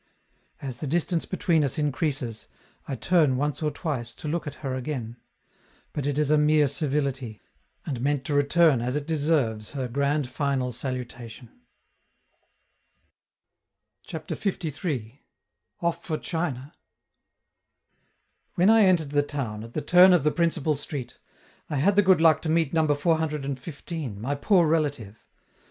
[0.63, 2.47] As the distance between us increases,
[2.87, 5.17] I turn once or twice to look at her again;
[5.93, 7.39] but it is a mere civility,
[7.85, 11.51] and meant to return as it deserves her grand final salutation.
[14.01, 14.35] CHAPTER
[14.83, 15.21] LIII.
[15.81, 16.73] OFF FOR CHINA
[18.55, 21.19] When I entered the town, at the turn of the principal street,
[21.69, 25.17] I had the good luck to meet Number 415, my poor relative.